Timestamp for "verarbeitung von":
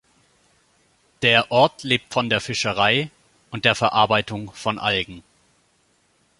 3.75-4.79